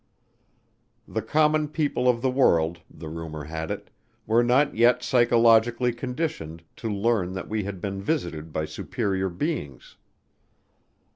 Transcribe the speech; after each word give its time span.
The 1.07 1.21
common 1.21 1.67
people 1.67 2.09
of 2.09 2.23
the 2.23 2.29
world, 2.31 2.79
the 2.89 3.07
rumor 3.07 3.43
had 3.43 3.69
it, 3.69 3.91
were 4.25 4.43
not 4.43 4.75
yet 4.75 5.03
psychologically 5.03 5.93
conditioned 5.93 6.63
to 6.77 6.89
learn 6.89 7.33
that 7.33 7.47
we 7.47 7.65
had 7.65 7.79
been 7.79 8.01
visited 8.01 8.51
by 8.51 8.65
superior 8.65 9.29
beings. 9.29 9.97